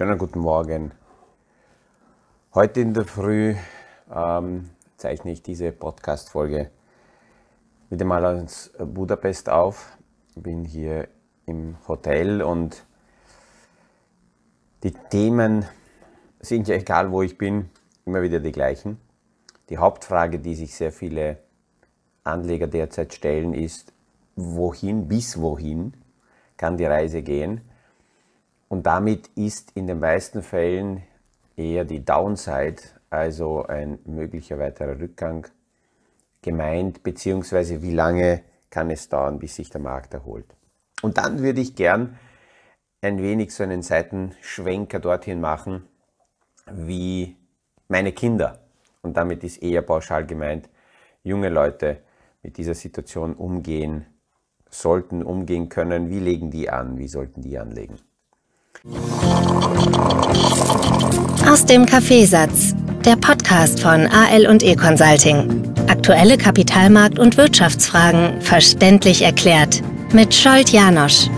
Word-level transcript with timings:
Schönen 0.00 0.16
guten 0.16 0.38
Morgen. 0.38 0.92
Heute 2.54 2.80
in 2.80 2.94
der 2.94 3.04
Früh 3.04 3.54
ähm, 4.10 4.70
zeichne 4.96 5.30
ich 5.30 5.42
diese 5.42 5.72
Podcast-Folge 5.72 6.70
wieder 7.90 8.06
mal 8.06 8.24
aus 8.24 8.72
Budapest 8.78 9.50
auf. 9.50 9.98
Ich 10.34 10.42
bin 10.42 10.64
hier 10.64 11.06
im 11.44 11.76
Hotel 11.86 12.40
und 12.40 12.82
die 14.84 14.92
Themen 15.10 15.66
sind 16.40 16.66
ja 16.68 16.76
egal, 16.76 17.12
wo 17.12 17.20
ich 17.20 17.36
bin, 17.36 17.68
immer 18.06 18.22
wieder 18.22 18.40
die 18.40 18.52
gleichen. 18.52 18.98
Die 19.68 19.76
Hauptfrage, 19.76 20.38
die 20.38 20.54
sich 20.54 20.74
sehr 20.74 20.92
viele 20.92 21.36
Anleger 22.24 22.68
derzeit 22.68 23.12
stellen, 23.12 23.52
ist, 23.52 23.92
wohin, 24.34 25.08
bis 25.08 25.38
wohin 25.38 25.92
kann 26.56 26.78
die 26.78 26.86
Reise 26.86 27.20
gehen? 27.20 27.60
Und 28.70 28.86
damit 28.86 29.26
ist 29.34 29.72
in 29.74 29.88
den 29.88 29.98
meisten 29.98 30.44
Fällen 30.44 31.02
eher 31.56 31.84
die 31.84 32.04
Downside, 32.04 32.76
also 33.10 33.64
ein 33.66 33.98
möglicher 34.04 34.60
weiterer 34.60 35.00
Rückgang, 35.00 35.48
gemeint, 36.40 37.02
beziehungsweise 37.02 37.82
wie 37.82 37.92
lange 37.92 38.44
kann 38.70 38.88
es 38.92 39.08
dauern, 39.08 39.40
bis 39.40 39.56
sich 39.56 39.70
der 39.70 39.80
Markt 39.80 40.14
erholt. 40.14 40.46
Und 41.02 41.18
dann 41.18 41.42
würde 41.42 41.60
ich 41.60 41.74
gern 41.74 42.16
ein 43.02 43.20
wenig 43.20 43.52
so 43.52 43.64
einen 43.64 43.82
Seitenschwenker 43.82 45.00
dorthin 45.00 45.40
machen, 45.40 45.88
wie 46.70 47.36
meine 47.88 48.12
Kinder, 48.12 48.60
und 49.02 49.16
damit 49.16 49.42
ist 49.42 49.64
eher 49.64 49.82
pauschal 49.82 50.24
gemeint, 50.24 50.68
junge 51.24 51.48
Leute 51.48 52.04
mit 52.44 52.56
dieser 52.56 52.74
Situation 52.74 53.34
umgehen 53.34 54.06
sollten, 54.68 55.24
umgehen 55.24 55.68
können. 55.68 56.08
Wie 56.08 56.20
legen 56.20 56.52
die 56.52 56.70
an? 56.70 56.98
Wie 56.98 57.08
sollten 57.08 57.42
die 57.42 57.58
anlegen? 57.58 57.98
Aus 61.46 61.66
dem 61.66 61.84
Kaffeesatz, 61.84 62.74
der 63.04 63.16
Podcast 63.16 63.80
von 63.80 64.06
AL 64.06 64.46
und 64.46 64.62
E 64.62 64.74
Consulting. 64.74 65.74
Aktuelle 65.88 66.36
Kapitalmarkt- 66.36 67.18
und 67.18 67.36
Wirtschaftsfragen 67.36 68.40
verständlich 68.40 69.22
erklärt 69.22 69.82
mit 70.12 70.34
Scholt 70.34 70.70
Janosch. 70.70 71.28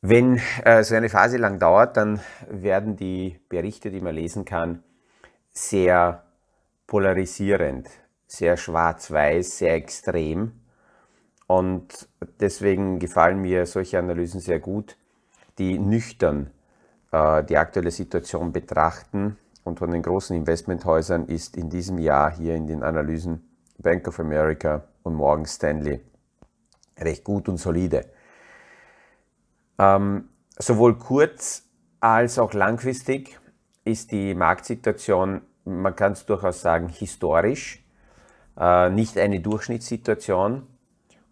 Wenn 0.00 0.40
äh, 0.64 0.82
so 0.84 0.94
eine 0.94 1.08
Phase 1.08 1.36
lang 1.36 1.58
dauert, 1.58 1.96
dann 1.96 2.20
werden 2.48 2.96
die 2.96 3.38
Berichte, 3.48 3.90
die 3.90 4.00
man 4.00 4.14
lesen 4.14 4.44
kann, 4.44 4.82
sehr 5.50 6.24
polarisierend 6.86 7.88
sehr 8.32 8.56
schwarz-weiß, 8.56 9.58
sehr 9.58 9.74
extrem. 9.74 10.52
Und 11.46 12.08
deswegen 12.40 12.98
gefallen 12.98 13.40
mir 13.40 13.66
solche 13.66 13.98
Analysen 13.98 14.40
sehr 14.40 14.58
gut, 14.58 14.96
die 15.58 15.78
nüchtern 15.78 16.50
äh, 17.10 17.44
die 17.44 17.58
aktuelle 17.58 17.90
Situation 17.90 18.52
betrachten. 18.52 19.36
Und 19.64 19.78
von 19.78 19.90
den 19.90 20.02
großen 20.02 20.34
Investmenthäusern 20.34 21.26
ist 21.26 21.56
in 21.56 21.68
diesem 21.68 21.98
Jahr 21.98 22.34
hier 22.34 22.54
in 22.54 22.66
den 22.66 22.82
Analysen 22.82 23.46
Bank 23.78 24.08
of 24.08 24.18
America 24.18 24.84
und 25.02 25.14
Morgan 25.14 25.44
Stanley 25.44 26.00
recht 26.98 27.24
gut 27.24 27.48
und 27.50 27.58
solide. 27.58 28.06
Ähm, 29.78 30.30
sowohl 30.58 30.98
kurz 30.98 31.64
als 32.00 32.38
auch 32.38 32.54
langfristig 32.54 33.38
ist 33.84 34.10
die 34.10 34.34
Marktsituation, 34.34 35.42
man 35.64 35.94
kann 35.94 36.12
es 36.12 36.24
durchaus 36.24 36.62
sagen, 36.62 36.88
historisch 36.88 37.81
äh, 38.58 38.90
nicht 38.90 39.18
eine 39.18 39.40
Durchschnittssituation. 39.40 40.66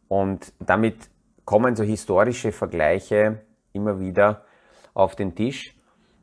Und 0.09 0.53
damit 0.59 1.09
kommen 1.45 1.77
so 1.77 1.85
historische 1.85 2.53
Vergleiche 2.53 3.43
immer 3.73 4.01
wieder 4.01 4.45
auf 4.95 5.17
den 5.17 5.35
Tisch. 5.35 5.75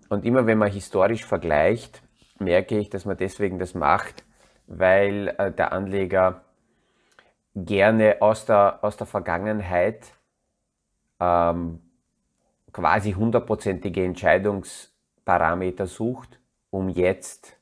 Und 0.09 0.25
immer 0.25 0.45
wenn 0.45 0.57
man 0.57 0.71
historisch 0.71 1.25
vergleicht, 1.25 2.01
merke 2.39 2.77
ich, 2.77 2.89
dass 2.89 3.05
man 3.05 3.17
deswegen 3.17 3.59
das 3.59 3.73
macht, 3.73 4.23
weil 4.67 5.33
äh, 5.37 5.51
der 5.51 5.71
Anleger 5.71 6.43
gerne 7.55 8.17
aus 8.21 8.45
der, 8.45 8.83
aus 8.83 8.97
der 8.97 9.07
Vergangenheit 9.07 10.05
ähm, 11.19 11.81
quasi 12.71 13.13
hundertprozentige 13.13 14.03
Entscheidungsparameter 14.03 15.87
sucht, 15.87 16.39
um 16.69 16.89
jetzt 16.89 17.57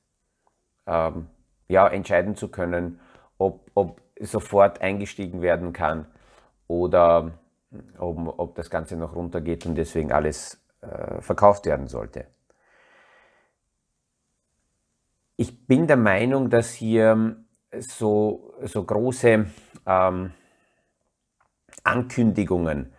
ähm, 0.88 1.28
ja, 1.68 1.88
entscheiden 1.88 2.36
zu 2.36 2.50
können, 2.50 3.00
ob, 3.38 3.72
ob 3.74 4.02
sofort 4.20 4.82
eingestiegen 4.82 5.42
werden 5.42 5.74
kann 5.74 6.08
oder 6.68 7.32
ob, 7.98 8.40
ob 8.40 8.56
das 8.56 8.70
Ganze 8.70 8.96
noch 8.96 9.16
runtergeht 9.16 9.66
und 9.66 9.76
deswegen 9.76 10.12
alles 10.12 10.62
äh, 10.82 11.22
verkauft 11.22 11.66
werden 11.66 11.88
sollte. 11.88 12.28
Ich 15.38 15.68
bin 15.68 15.88
der 15.88 15.98
Meinung, 15.98 16.50
dass 16.50 16.72
hier 16.72 17.36
so, 17.78 18.54
so 18.62 18.84
große 18.84 19.48
ähm, 19.86 20.32
Ankündigungen, 21.84 22.94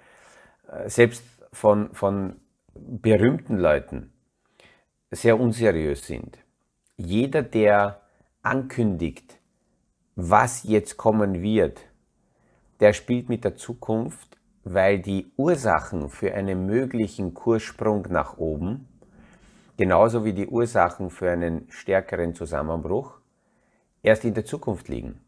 äh, 0.71 0.89
selbst 0.89 1.25
von, 1.53 1.95
von 1.95 2.41
berühmten 2.75 3.57
Leuten, 3.57 4.13
sehr 5.11 5.41
unseriös 5.41 6.07
sind. 6.07 6.39
Jeder, 6.97 7.43
der 7.43 8.03
ankündigt, 8.43 9.36
was 10.17 10.63
jetzt 10.65 10.97
kommen 10.97 11.43
wird, 11.43 11.81
der 12.81 12.95
spielt 12.95 13.29
mit 13.29 13.45
der 13.45 13.57
Zukunft, 13.57 14.39
weil 14.65 14.99
die 14.99 15.31
Ursachen 15.37 16.09
für 16.09 16.35
einen 16.35 16.67
möglichen 16.67 17.35
Kurssprung 17.35 18.07
nach 18.11 18.39
oben, 18.39 18.89
genauso 19.77 20.25
wie 20.25 20.33
die 20.33 20.49
Ursachen 20.49 21.11
für 21.11 21.31
einen 21.31 21.67
stärkeren 21.71 22.35
Zusammenbruch, 22.35 23.21
erst 24.03 24.25
in 24.25 24.33
der 24.33 24.47
Zukunft 24.47 24.89
liegen. 24.89 25.21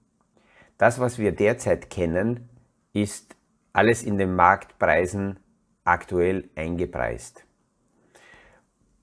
Das, 0.79 0.99
was 0.99 1.19
wir 1.19 1.33
derzeit 1.33 1.91
kennen, 1.91 2.49
ist 2.95 3.37
alles 3.75 4.03
in 4.03 4.17
den 4.17 4.35
Marktpreisen 4.35 5.39
aktuell 5.85 6.49
eingepreist. 6.55 7.45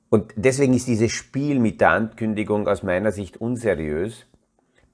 Und 0.09 0.33
deswegen 0.35 0.73
ist 0.73 0.87
dieses 0.87 1.11
Spiel 1.11 1.59
mit 1.59 1.79
der 1.81 1.91
Ankündigung 1.91 2.67
aus 2.67 2.81
meiner 2.81 3.11
Sicht 3.11 3.37
unseriös. 3.37 4.25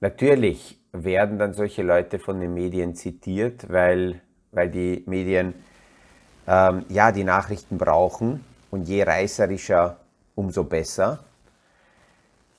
Natürlich 0.00 0.81
werden 0.92 1.38
dann 1.38 1.54
solche 1.54 1.82
Leute 1.82 2.18
von 2.18 2.40
den 2.40 2.54
Medien 2.54 2.94
zitiert, 2.94 3.70
weil, 3.72 4.20
weil 4.50 4.70
die 4.70 5.02
Medien 5.06 5.54
ähm, 6.46 6.84
ja 6.88 7.12
die 7.12 7.24
Nachrichten 7.24 7.78
brauchen 7.78 8.44
und 8.70 8.82
je 8.88 9.02
reißerischer, 9.02 9.96
umso 10.34 10.64
besser. 10.64 11.24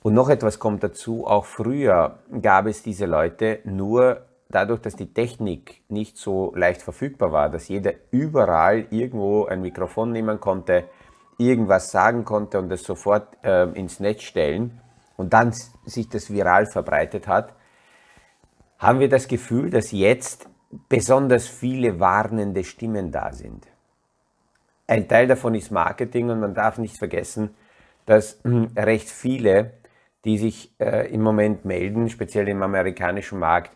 Und 0.02 0.14
noch 0.14 0.28
etwas 0.28 0.58
kommt 0.58 0.82
dazu, 0.82 1.26
auch 1.26 1.44
früher 1.44 2.18
gab 2.42 2.66
es 2.66 2.82
diese 2.82 3.06
Leute 3.06 3.60
nur 3.64 4.22
dadurch, 4.48 4.80
dass 4.80 4.96
die 4.96 5.12
Technik 5.12 5.82
nicht 5.88 6.16
so 6.16 6.52
leicht 6.54 6.82
verfügbar 6.82 7.32
war, 7.32 7.48
dass 7.48 7.68
jeder 7.68 7.92
überall 8.10 8.86
irgendwo 8.90 9.46
ein 9.46 9.62
Mikrofon 9.62 10.12
nehmen 10.12 10.40
konnte, 10.40 10.84
irgendwas 11.38 11.90
sagen 11.90 12.24
konnte 12.24 12.58
und 12.58 12.70
es 12.70 12.84
sofort 12.84 13.28
äh, 13.42 13.64
ins 13.70 13.98
Netz 13.98 14.22
stellen 14.22 14.80
und 15.16 15.32
dann 15.32 15.52
sich 15.84 16.08
das 16.08 16.30
viral 16.30 16.66
verbreitet 16.66 17.26
hat, 17.26 17.54
haben 18.78 19.00
wir 19.00 19.08
das 19.08 19.28
Gefühl, 19.28 19.70
dass 19.70 19.92
jetzt 19.92 20.48
besonders 20.88 21.46
viele 21.46 22.00
warnende 22.00 22.64
Stimmen 22.64 23.10
da 23.10 23.32
sind. 23.32 23.66
Ein 24.86 25.08
Teil 25.08 25.26
davon 25.26 25.54
ist 25.54 25.70
Marketing 25.70 26.30
und 26.30 26.40
man 26.40 26.54
darf 26.54 26.78
nicht 26.78 26.98
vergessen, 26.98 27.54
dass 28.06 28.40
hm, 28.42 28.68
recht 28.76 29.08
viele, 29.08 29.72
die 30.24 30.38
sich 30.38 30.74
äh, 30.78 31.12
im 31.12 31.22
Moment 31.22 31.64
melden, 31.64 32.10
speziell 32.10 32.48
im 32.48 32.62
amerikanischen 32.62 33.38
Markt, 33.38 33.72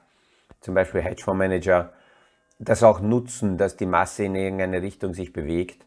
zum 0.61 0.75
Beispiel 0.75 1.01
Hedgefondsmanager, 1.01 1.93
das 2.59 2.83
auch 2.83 3.01
nutzen, 3.01 3.57
dass 3.57 3.77
die 3.77 3.87
Masse 3.87 4.25
in 4.25 4.35
irgendeine 4.35 4.83
Richtung 4.83 5.15
sich 5.15 5.33
bewegt, 5.33 5.87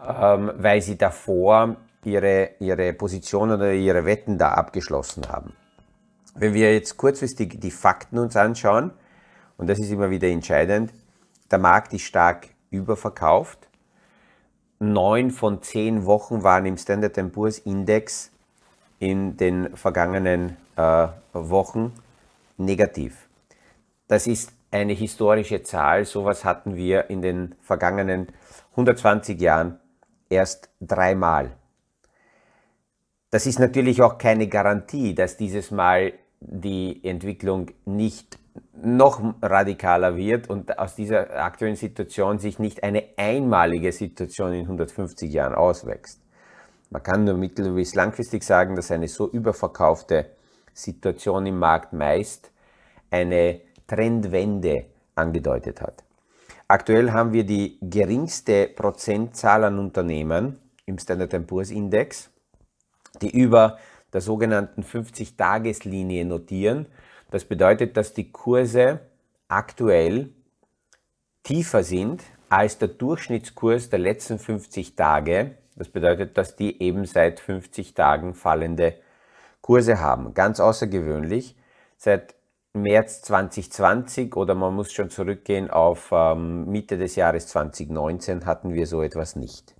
ähm, 0.00 0.52
weil 0.56 0.80
sie 0.80 0.96
davor 0.96 1.76
ihre, 2.04 2.50
ihre 2.60 2.92
Position 2.92 3.50
oder 3.50 3.72
ihre 3.72 4.04
Wetten 4.04 4.38
da 4.38 4.52
abgeschlossen 4.52 5.28
haben. 5.28 5.52
Wenn 6.38 6.52
wir 6.52 6.74
jetzt 6.74 6.98
kurzfristig 6.98 7.58
die 7.60 7.70
Fakten 7.70 8.18
uns 8.18 8.36
anschauen, 8.36 8.90
und 9.56 9.70
das 9.70 9.78
ist 9.78 9.90
immer 9.90 10.10
wieder 10.10 10.28
entscheidend, 10.28 10.92
der 11.50 11.58
Markt 11.58 11.94
ist 11.94 12.02
stark 12.02 12.48
überverkauft. 12.68 13.70
Neun 14.78 15.30
von 15.30 15.62
zehn 15.62 16.04
Wochen 16.04 16.42
waren 16.42 16.66
im 16.66 16.76
Standard 16.76 17.32
Poor's 17.32 17.58
Index 17.60 18.30
in 18.98 19.38
den 19.38 19.74
vergangenen 19.78 20.58
äh, 20.76 21.08
Wochen 21.32 21.94
negativ. 22.58 23.28
Das 24.06 24.26
ist 24.26 24.52
eine 24.70 24.92
historische 24.92 25.62
Zahl. 25.62 26.04
Sowas 26.04 26.44
hatten 26.44 26.76
wir 26.76 27.08
in 27.08 27.22
den 27.22 27.54
vergangenen 27.62 28.28
120 28.72 29.40
Jahren 29.40 29.80
erst 30.28 30.68
dreimal. 30.82 31.52
Das 33.30 33.46
ist 33.46 33.58
natürlich 33.58 34.02
auch 34.02 34.18
keine 34.18 34.48
Garantie, 34.48 35.14
dass 35.14 35.38
dieses 35.38 35.70
Mal 35.70 36.12
die 36.48 37.04
Entwicklung 37.04 37.70
nicht 37.84 38.38
noch 38.82 39.20
radikaler 39.42 40.16
wird 40.16 40.48
und 40.48 40.78
aus 40.78 40.94
dieser 40.94 41.42
aktuellen 41.42 41.76
Situation 41.76 42.38
sich 42.38 42.58
nicht 42.58 42.82
eine 42.82 43.04
einmalige 43.16 43.92
Situation 43.92 44.52
in 44.52 44.62
150 44.62 45.32
Jahren 45.32 45.54
auswächst. 45.54 46.22
Man 46.90 47.02
kann 47.02 47.24
nur 47.24 47.36
mittel- 47.36 47.72
bis 47.72 47.94
langfristig 47.94 48.44
sagen, 48.44 48.76
dass 48.76 48.90
eine 48.90 49.08
so 49.08 49.28
überverkaufte 49.28 50.30
Situation 50.72 51.46
im 51.46 51.58
Markt 51.58 51.92
meist 51.92 52.52
eine 53.10 53.60
Trendwende 53.86 54.86
angedeutet 55.14 55.80
hat. 55.80 56.04
Aktuell 56.68 57.12
haben 57.12 57.32
wir 57.32 57.44
die 57.44 57.78
geringste 57.80 58.68
Prozentzahl 58.68 59.64
an 59.64 59.78
Unternehmen 59.78 60.58
im 60.84 60.98
Standard 60.98 61.46
Poor's 61.46 61.70
Index, 61.70 62.30
die 63.20 63.30
über 63.30 63.78
der 64.16 64.22
sogenannten 64.22 64.80
50-Tageslinie 64.80 66.24
notieren. 66.24 66.86
Das 67.30 67.44
bedeutet, 67.44 67.98
dass 67.98 68.14
die 68.14 68.32
Kurse 68.32 69.00
aktuell 69.46 70.30
tiefer 71.42 71.82
sind 71.84 72.22
als 72.48 72.78
der 72.78 72.88
Durchschnittskurs 72.88 73.90
der 73.90 73.98
letzten 73.98 74.38
50 74.38 74.96
Tage. 74.96 75.58
Das 75.74 75.90
bedeutet, 75.90 76.38
dass 76.38 76.56
die 76.56 76.80
eben 76.80 77.04
seit 77.04 77.40
50 77.40 77.92
Tagen 77.92 78.32
fallende 78.32 78.94
Kurse 79.60 80.00
haben. 80.00 80.32
Ganz 80.32 80.60
außergewöhnlich. 80.60 81.54
Seit 81.98 82.36
März 82.72 83.20
2020 83.20 84.34
oder 84.34 84.54
man 84.54 84.74
muss 84.74 84.92
schon 84.92 85.10
zurückgehen 85.10 85.70
auf 85.70 86.08
ähm, 86.10 86.64
Mitte 86.70 86.96
des 86.96 87.16
Jahres 87.16 87.48
2019 87.48 88.46
hatten 88.46 88.72
wir 88.72 88.86
so 88.86 89.02
etwas 89.02 89.36
nicht. 89.36 89.74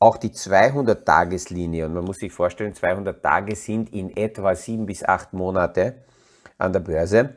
Auch 0.00 0.16
die 0.16 0.30
200-Tageslinie, 0.30 1.86
und 1.86 1.94
man 1.94 2.04
muss 2.04 2.18
sich 2.18 2.32
vorstellen, 2.32 2.74
200 2.74 3.22
Tage 3.22 3.56
sind 3.56 3.92
in 3.92 4.16
etwa 4.16 4.54
sieben 4.54 4.86
bis 4.86 5.04
acht 5.04 5.32
Monate 5.32 6.04
an 6.56 6.72
der 6.72 6.80
Börse. 6.80 7.34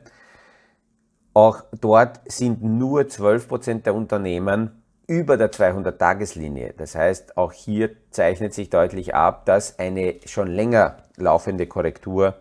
Auch 1.34 1.64
dort 1.80 2.20
sind 2.30 2.62
nur 2.62 3.02
12% 3.02 3.82
der 3.82 3.94
Unternehmen 3.94 4.82
über 5.06 5.36
der 5.36 5.50
200-Tageslinie. 5.50 6.74
Das 6.76 6.94
heißt, 6.94 7.36
auch 7.36 7.52
hier 7.52 7.90
zeichnet 8.10 8.54
sich 8.54 8.70
deutlich 8.70 9.14
ab, 9.14 9.46
dass 9.46 9.78
eine 9.78 10.20
schon 10.26 10.46
länger 10.48 10.98
laufende 11.16 11.66
Korrektur 11.66 12.34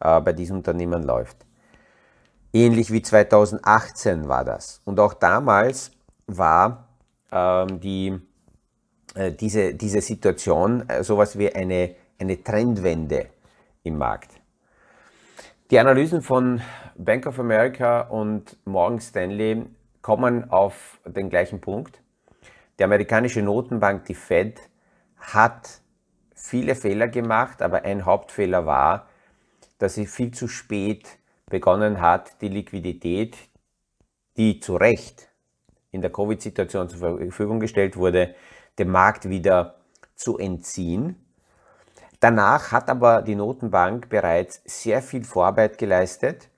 äh, 0.00 0.20
bei 0.20 0.32
diesen 0.32 0.56
Unternehmen 0.56 1.02
läuft. 1.02 1.36
Ähnlich 2.52 2.90
wie 2.92 3.02
2018 3.02 4.28
war 4.28 4.44
das. 4.44 4.80
Und 4.84 4.98
auch 5.00 5.14
damals 5.14 5.90
war 6.26 6.88
ähm, 7.30 7.80
die, 7.80 8.18
diese, 9.32 9.74
diese 9.74 10.00
Situation 10.00 10.88
äh, 10.88 11.02
sowas 11.02 11.38
wie 11.38 11.52
eine, 11.52 11.94
eine 12.18 12.42
Trendwende 12.42 13.26
im 13.82 13.98
Markt. 13.98 14.30
Die 15.70 15.78
Analysen 15.78 16.22
von 16.22 16.60
Bank 16.96 17.26
of 17.26 17.38
America 17.38 18.02
und 18.02 18.56
Morgan 18.64 19.00
Stanley 19.00 19.66
kommen 20.00 20.50
auf 20.50 20.98
den 21.04 21.28
gleichen 21.28 21.60
Punkt. 21.60 22.00
Die 22.78 22.84
amerikanische 22.84 23.42
Notenbank, 23.42 24.04
die 24.06 24.14
Fed, 24.14 24.60
hat 25.16 25.80
viele 26.34 26.74
Fehler 26.74 27.08
gemacht, 27.08 27.60
aber 27.60 27.84
ein 27.84 28.04
Hauptfehler 28.04 28.66
war, 28.66 29.08
dass 29.78 29.94
sie 29.94 30.06
viel 30.06 30.32
zu 30.32 30.48
spät 30.48 31.18
begonnen 31.46 32.00
hat, 32.00 32.40
die 32.40 32.48
Liquidität, 32.48 33.36
die 34.36 34.60
zu 34.60 34.76
Recht 34.76 35.28
in 35.90 36.02
der 36.02 36.12
Covid-Situation 36.12 36.88
zur 36.88 37.18
Verfügung 37.18 37.60
gestellt 37.60 37.96
wurde, 37.96 38.34
dem 38.78 38.90
Markt 38.90 39.28
wieder 39.28 39.76
zu 40.14 40.38
entziehen. 40.38 41.16
Danach 42.20 42.72
hat 42.72 42.90
aber 42.90 43.22
die 43.22 43.36
Notenbank 43.36 44.08
bereits 44.08 44.60
sehr 44.64 45.02
viel 45.02 45.24
Vorarbeit 45.24 45.78
geleistet. 45.78 46.48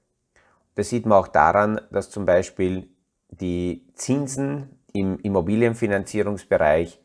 Das 0.74 0.88
sieht 0.88 1.04
man 1.04 1.18
auch 1.18 1.28
daran, 1.28 1.80
dass 1.90 2.10
zum 2.10 2.24
Beispiel 2.24 2.88
die 3.28 3.86
Zinsen 3.94 4.78
im 4.92 5.18
Immobilienfinanzierungsbereich 5.18 7.00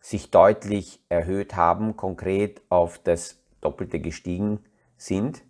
sich 0.00 0.30
deutlich 0.30 1.02
erhöht 1.08 1.56
haben, 1.56 1.96
konkret 1.96 2.62
auf 2.68 2.98
das 2.98 3.40
Doppelte 3.60 4.00
gestiegen 4.00 4.60
sind. 4.96 5.42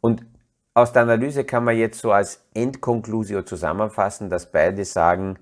Und 0.00 0.24
aus 0.74 0.92
der 0.92 1.02
Analyse 1.02 1.44
kann 1.44 1.64
man 1.64 1.76
jetzt 1.76 2.00
so 2.00 2.12
als 2.12 2.46
Endkonklusio 2.54 3.42
zusammenfassen, 3.42 4.30
dass 4.30 4.52
beide 4.52 4.84
sagen, 4.84 5.38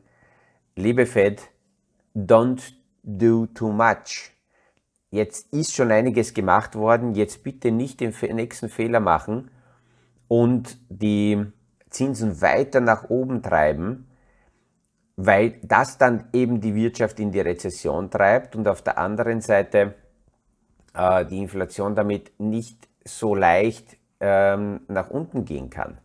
liebe 0.77 1.05
Fed, 1.05 1.51
don't 2.17 2.75
do 3.03 3.47
too 3.47 3.71
much. 3.71 4.33
Jetzt 5.11 5.53
ist 5.53 5.75
schon 5.75 5.93
einiges 5.93 6.35
gemacht 6.35 6.75
worden, 6.75 7.15
jetzt 7.15 7.45
bitte 7.45 7.71
nicht 7.71 8.01
den 8.01 8.13
nächsten 8.35 8.69
Fehler 8.69 9.01
machen 9.01 9.51
und 10.27 10.79
die 10.89 11.47
Zinsen 11.91 12.41
weiter 12.41 12.81
nach 12.81 13.09
oben 13.09 13.43
treiben, 13.43 14.09
weil 15.17 15.61
das 15.63 15.99
dann 15.99 16.29
eben 16.33 16.61
die 16.61 16.75
Wirtschaft 16.75 17.21
in 17.21 17.31
die 17.31 17.41
Rezession 17.41 18.11
treibt 18.11 18.57
und 18.57 18.67
auf 18.67 18.83
der 18.83 18.99
anderen 18.99 19.41
Seite 19.41 19.95
äh, 20.95 21.25
die 21.25 21.39
Inflation 21.39 21.95
damit 21.95 22.39
nicht 22.39 22.89
so 23.05 23.35
leicht 23.35 23.97
ähm, 24.21 24.81
nach 24.89 25.11
unten 25.11 25.45
gehen 25.45 25.71
kann. 25.71 25.99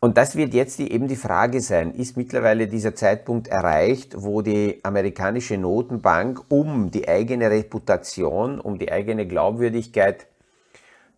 Und 0.00 0.16
das 0.16 0.36
wird 0.36 0.54
jetzt 0.54 0.78
die, 0.78 0.92
eben 0.92 1.08
die 1.08 1.16
Frage 1.16 1.60
sein, 1.60 1.92
ist 1.92 2.16
mittlerweile 2.16 2.68
dieser 2.68 2.94
Zeitpunkt 2.94 3.48
erreicht, 3.48 4.14
wo 4.16 4.42
die 4.42 4.78
amerikanische 4.84 5.58
Notenbank, 5.58 6.44
um 6.48 6.90
die 6.90 7.08
eigene 7.08 7.50
Reputation, 7.50 8.60
um 8.60 8.78
die 8.78 8.92
eigene 8.92 9.26
Glaubwürdigkeit 9.26 10.28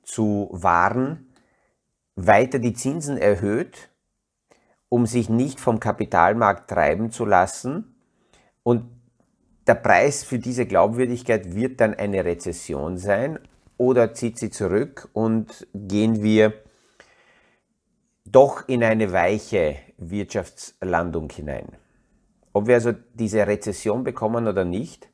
zu 0.03 0.49
wahren, 0.50 1.31
weiter 2.17 2.59
die 2.59 2.73
Zinsen 2.73 3.19
erhöht, 3.19 3.91
um 4.88 5.06
sich 5.06 5.29
nicht 5.29 5.61
vom 5.61 5.79
Kapitalmarkt 5.79 6.71
treiben 6.71 7.11
zu 7.11 7.27
lassen. 7.27 7.94
Und 8.62 8.85
der 9.67 9.75
Preis 9.75 10.25
für 10.25 10.38
diese 10.38 10.65
Glaubwürdigkeit 10.65 11.55
wird 11.55 11.81
dann 11.81 11.94
eine 11.94 12.25
Rezession 12.25 12.97
sein 12.97 13.38
oder 13.77 14.15
zieht 14.15 14.38
sie 14.38 14.50
zurück 14.50 15.09
und 15.12 15.67
gehen 15.75 16.23
wir 16.23 16.55
doch 18.32 18.69
in 18.69 18.82
eine 18.85 19.12
weiche 19.12 19.77
Wirtschaftslandung 19.99 21.31
hinein. 21.31 21.69
Ob 22.53 22.67
wir 22.67 22.75
also 22.75 22.93
diese 23.15 23.47
Rezession 23.47 24.05
bekommen 24.05 24.49
oder 24.49 24.65
nicht, 24.65 25.09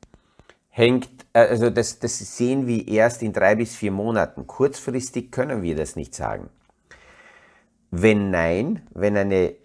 hängt, 0.69 1.09
äh, 1.33 1.39
also 1.39 1.69
das, 1.69 1.99
das 1.99 2.17
sehen 2.37 2.67
wir 2.67 2.87
erst 2.87 3.23
in 3.23 3.33
drei 3.33 3.55
bis 3.55 3.75
vier 3.75 3.91
Monaten. 3.91 4.47
Kurzfristig 4.47 5.31
können 5.31 5.61
wir 5.61 5.75
das 5.75 5.95
nicht 5.95 6.15
sagen. 6.15 6.49
Wenn 7.91 8.31
nein, 8.31 8.87
wenn 8.93 9.17
eine 9.17 9.55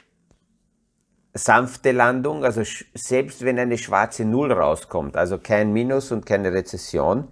sanfte 1.35 1.93
Landung, 1.93 2.45
also 2.45 2.63
selbst 2.95 3.43
wenn 3.45 3.59
eine 3.59 3.79
schwarze 3.79 4.25
Null 4.25 4.53
rauskommt, 4.53 5.17
also 5.17 5.39
kein 5.39 5.73
Minus 5.73 6.13
und 6.13 6.27
keine 6.27 6.53
Rezession, 6.53 7.29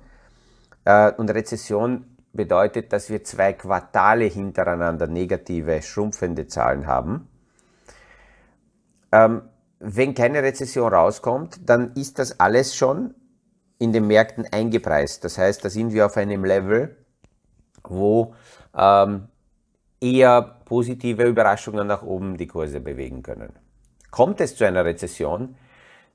äh, 0.85 1.13
und 1.13 1.31
Rezession 1.31 2.05
bedeutet, 2.33 2.93
dass 2.93 3.11
wir 3.11 3.25
zwei 3.25 3.53
Quartale 3.53 4.25
hintereinander 4.25 5.07
negative, 5.07 5.83
schrumpfende 5.83 6.47
Zahlen 6.47 6.87
haben. 6.87 7.29
Ähm, 9.13 9.43
wenn 9.81 10.15
keine 10.15 10.43
Rezession 10.43 10.93
rauskommt, 10.93 11.69
dann 11.69 11.93
ist 11.95 12.19
das 12.19 12.39
alles 12.39 12.77
schon 12.77 13.15
in 13.79 13.93
den 13.93 14.07
Märkten 14.07 14.47
eingepreist. 14.51 15.25
Das 15.25 15.39
heißt, 15.39 15.65
da 15.65 15.71
sind 15.71 15.93
wir 15.93 16.07
auf 16.07 16.17
einem 16.17 16.45
Level, 16.45 16.97
wo 17.83 18.35
ähm, 18.77 19.29
eher 20.01 20.43
positive 20.65 21.25
Überraschungen 21.25 21.87
nach 21.87 22.03
oben 22.03 22.37
die 22.37 22.47
Kurse 22.47 22.81
bewegen 22.81 23.23
können. 23.23 23.53
Kommt 24.11 24.41
es 24.41 24.57
zu 24.57 24.67
einer 24.67 24.85
Rezession, 24.85 25.57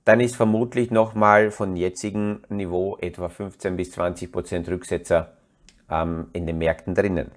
dann 0.06 0.20
ist 0.20 0.36
vermutlich 0.36 0.92
nochmal 0.92 1.50
von 1.50 1.76
jetzigem 1.76 2.44
Niveau 2.50 2.98
etwa 3.02 3.30
15 3.30 3.76
bis 3.76 3.92
20 3.92 4.32
Prozent 4.32 4.70
Rücksetzer 4.70 5.35
ähm, 5.90 6.28
in 6.34 6.46
den 6.46 6.58
Märkten 6.58 6.96
drinnen. 6.96 7.32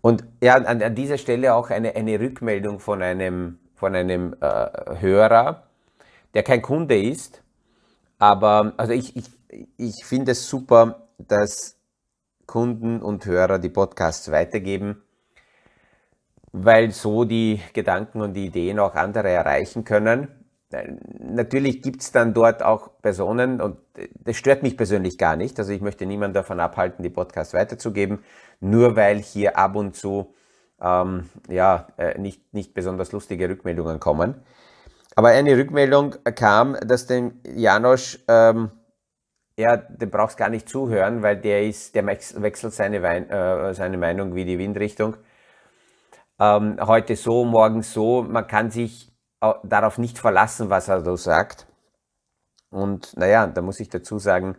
Und 0.00 0.24
ja, 0.42 0.56
an, 0.56 0.82
an 0.82 0.94
dieser 0.94 1.18
Stelle 1.18 1.54
auch 1.54 1.70
eine, 1.70 1.94
eine 1.96 2.20
Rückmeldung 2.20 2.78
von 2.78 3.02
einem, 3.02 3.58
von 3.74 3.94
einem 3.94 4.36
äh, 4.40 4.98
Hörer, 5.00 5.64
der 6.34 6.42
kein 6.42 6.62
Kunde 6.62 7.00
ist, 7.00 7.42
aber 8.18 8.74
also 8.76 8.92
ich, 8.92 9.16
ich, 9.16 9.30
ich 9.76 10.04
finde 10.04 10.32
es 10.32 10.48
super, 10.48 11.08
dass 11.18 11.78
Kunden 12.46 13.00
und 13.00 13.24
Hörer 13.24 13.58
die 13.58 13.70
Podcasts 13.70 14.30
weitergeben, 14.30 15.02
weil 16.52 16.90
so 16.90 17.24
die 17.24 17.60
Gedanken 17.72 18.20
und 18.20 18.34
die 18.34 18.46
Ideen 18.46 18.78
auch 18.78 18.94
andere 18.94 19.30
erreichen 19.30 19.84
können 19.84 20.43
Natürlich 21.18 21.82
gibt 21.82 22.02
es 22.02 22.12
dann 22.12 22.34
dort 22.34 22.62
auch 22.62 22.90
Personen, 23.02 23.60
und 23.60 23.78
das 24.24 24.36
stört 24.36 24.62
mich 24.62 24.76
persönlich 24.76 25.18
gar 25.18 25.36
nicht, 25.36 25.58
also 25.58 25.72
ich 25.72 25.80
möchte 25.80 26.06
niemanden 26.06 26.34
davon 26.34 26.60
abhalten, 26.60 27.02
die 27.02 27.10
Podcasts 27.10 27.54
weiterzugeben, 27.54 28.24
nur 28.60 28.96
weil 28.96 29.18
hier 29.18 29.58
ab 29.58 29.76
und 29.76 29.94
zu 29.94 30.34
ähm, 30.80 31.30
ja, 31.48 31.88
äh, 31.96 32.18
nicht, 32.18 32.52
nicht 32.52 32.74
besonders 32.74 33.12
lustige 33.12 33.48
Rückmeldungen 33.48 34.00
kommen. 34.00 34.42
Aber 35.16 35.28
eine 35.28 35.56
Rückmeldung 35.56 36.16
kam, 36.34 36.76
dass 36.84 37.06
dem 37.06 37.40
Janosch, 37.46 38.18
ähm, 38.28 38.70
ja, 39.56 39.76
dem 39.76 40.10
brauchst 40.10 40.36
gar 40.36 40.48
nicht 40.48 40.68
zuhören, 40.68 41.22
weil 41.22 41.36
der 41.36 41.64
ist, 41.64 41.94
der 41.94 42.04
wechselt 42.06 42.74
seine, 42.74 43.02
Wein, 43.02 43.30
äh, 43.30 43.72
seine 43.74 43.96
Meinung 43.96 44.34
wie 44.34 44.44
die 44.44 44.58
Windrichtung. 44.58 45.16
ähm, 46.40 46.78
heute 46.80 47.16
so, 47.16 47.44
morgen 47.44 47.82
so. 47.82 48.22
Man 48.22 48.46
kann 48.48 48.70
sich 48.70 49.13
darauf 49.62 49.98
nicht 49.98 50.18
verlassen, 50.18 50.70
was 50.70 50.88
er 50.88 51.02
so 51.02 51.16
sagt. 51.16 51.66
Und 52.70 53.16
naja, 53.16 53.46
da 53.46 53.62
muss 53.62 53.80
ich 53.80 53.88
dazu 53.88 54.18
sagen, 54.18 54.56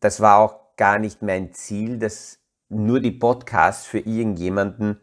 das 0.00 0.20
war 0.20 0.38
auch 0.38 0.76
gar 0.76 0.98
nicht 0.98 1.22
mein 1.22 1.52
Ziel, 1.52 1.98
dass 1.98 2.38
nur 2.68 3.00
die 3.00 3.12
Podcasts 3.12 3.86
für 3.86 3.98
irgendjemanden 3.98 5.00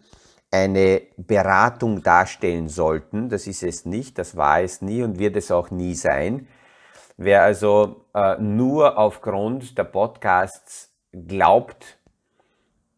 eine 0.51 1.01
Beratung 1.17 2.03
darstellen 2.03 2.69
sollten. 2.69 3.29
Das 3.29 3.47
ist 3.47 3.63
es 3.63 3.85
nicht, 3.85 4.17
das 4.19 4.37
war 4.37 4.61
es 4.61 4.81
nie 4.81 5.01
und 5.01 5.17
wird 5.17 5.35
es 5.35 5.49
auch 5.49 5.71
nie 5.71 5.95
sein. 5.95 6.47
Wer 7.17 7.43
also 7.43 8.05
äh, 8.13 8.37
nur 8.37 8.97
aufgrund 8.97 9.77
der 9.77 9.83
Podcasts 9.83 10.91
glaubt, 11.11 11.99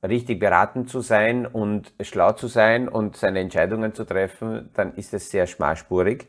richtig 0.07 0.39
beraten 0.39 0.87
zu 0.87 1.01
sein 1.01 1.45
und 1.45 1.93
schlau 2.01 2.31
zu 2.33 2.47
sein 2.47 2.87
und 2.87 3.17
seine 3.17 3.39
Entscheidungen 3.39 3.93
zu 3.93 4.05
treffen, 4.05 4.69
dann 4.73 4.93
ist 4.95 5.13
es 5.13 5.29
sehr 5.31 5.47
schmalspurig. 5.47 6.27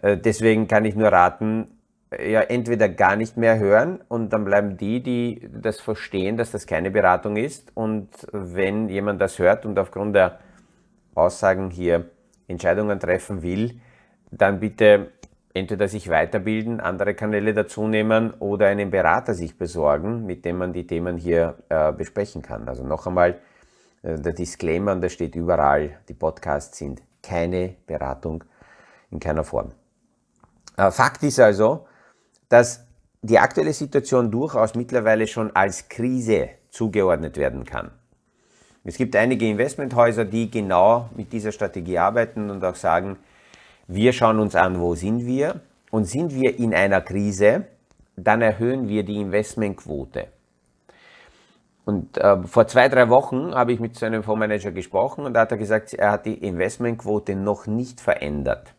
Äh, 0.00 0.16
deswegen 0.16 0.68
kann 0.68 0.84
ich 0.84 0.94
nur 0.94 1.08
raten, 1.08 1.78
ja, 2.18 2.42
entweder 2.42 2.88
gar 2.88 3.16
nicht 3.16 3.36
mehr 3.36 3.58
hören 3.58 4.00
und 4.08 4.32
dann 4.32 4.44
bleiben 4.44 4.76
die, 4.76 5.02
die 5.02 5.48
das 5.50 5.80
verstehen, 5.80 6.36
dass 6.36 6.50
das 6.50 6.66
keine 6.66 6.90
Beratung 6.90 7.36
ist. 7.36 7.70
Und 7.74 8.08
wenn 8.32 8.88
jemand 8.88 9.20
das 9.20 9.38
hört 9.38 9.64
und 9.64 9.78
aufgrund 9.78 10.14
der 10.14 10.38
Aussagen 11.14 11.70
hier 11.70 12.10
Entscheidungen 12.48 13.00
treffen 13.00 13.42
will, 13.42 13.80
dann 14.30 14.60
bitte 14.60 15.12
entweder 15.54 15.88
sich 15.88 16.08
weiterbilden, 16.08 16.80
andere 16.80 17.14
Kanäle 17.14 17.54
dazu 17.54 17.86
nehmen 17.86 18.32
oder 18.38 18.66
einen 18.66 18.90
Berater 18.90 19.34
sich 19.34 19.58
besorgen, 19.58 20.24
mit 20.24 20.44
dem 20.44 20.58
man 20.58 20.72
die 20.72 20.86
Themen 20.86 21.16
hier 21.16 21.56
äh, 21.68 21.92
besprechen 21.92 22.42
kann. 22.42 22.68
Also 22.68 22.84
noch 22.84 23.06
einmal 23.06 23.38
äh, 24.02 24.18
der 24.18 24.32
Disclaimer, 24.32 24.96
das 24.96 25.12
steht 25.12 25.34
überall, 25.34 25.98
die 26.08 26.14
Podcasts 26.14 26.78
sind 26.78 27.02
keine 27.22 27.76
Beratung 27.86 28.44
in 29.10 29.20
keiner 29.20 29.44
Form. 29.44 29.72
Äh, 30.76 30.90
Fakt 30.90 31.22
ist 31.22 31.38
also, 31.38 31.86
dass 32.48 32.86
die 33.20 33.38
aktuelle 33.38 33.72
Situation 33.72 34.30
durchaus 34.30 34.74
mittlerweile 34.74 35.26
schon 35.26 35.54
als 35.54 35.88
Krise 35.88 36.48
zugeordnet 36.70 37.36
werden 37.36 37.64
kann. 37.64 37.92
Es 38.84 38.96
gibt 38.96 39.14
einige 39.14 39.48
Investmenthäuser, 39.48 40.24
die 40.24 40.50
genau 40.50 41.08
mit 41.14 41.32
dieser 41.32 41.52
Strategie 41.52 41.98
arbeiten 41.98 42.50
und 42.50 42.64
auch 42.64 42.74
sagen, 42.74 43.18
wir 43.86 44.12
schauen 44.12 44.38
uns 44.38 44.54
an, 44.54 44.80
wo 44.80 44.94
sind 44.94 45.26
wir 45.26 45.60
und 45.90 46.04
sind 46.04 46.34
wir 46.34 46.58
in 46.58 46.74
einer 46.74 47.00
Krise, 47.00 47.66
dann 48.16 48.42
erhöhen 48.42 48.88
wir 48.88 49.04
die 49.04 49.20
Investmentquote. 49.20 50.28
Und 51.84 52.16
äh, 52.18 52.42
vor 52.44 52.68
zwei, 52.68 52.88
drei 52.88 53.08
Wochen 53.08 53.54
habe 53.54 53.72
ich 53.72 53.80
mit 53.80 53.96
seinem 53.96 54.22
Fondsmanager 54.22 54.70
gesprochen 54.70 55.24
und 55.24 55.34
da 55.34 55.40
hat 55.40 55.50
er 55.50 55.58
gesagt, 55.58 55.94
er 55.94 56.12
hat 56.12 56.26
die 56.26 56.34
Investmentquote 56.34 57.34
noch 57.34 57.66
nicht 57.66 58.00
verändert. 58.00 58.74